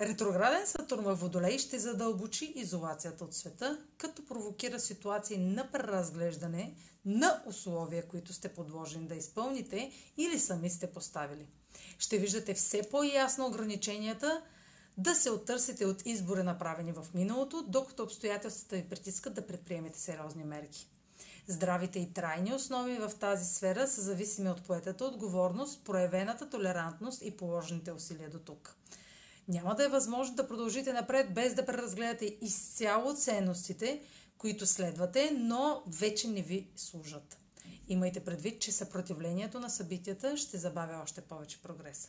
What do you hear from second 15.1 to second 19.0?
се оттърсите от избори направени в миналото, докато обстоятелствата ви